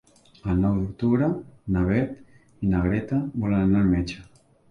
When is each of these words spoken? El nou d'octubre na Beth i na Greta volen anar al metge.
El 0.51 0.61
nou 0.61 0.77
d'octubre 0.77 1.27
na 1.75 1.83
Beth 1.91 2.65
i 2.67 2.71
na 2.73 2.81
Greta 2.87 3.21
volen 3.45 3.61
anar 3.67 3.85
al 3.85 3.93
metge. 3.95 4.27